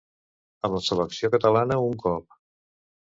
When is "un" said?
1.91-1.95